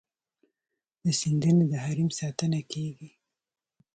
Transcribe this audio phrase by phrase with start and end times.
[1.03, 3.09] د سیندونو د حریم ساتنه کیږي؟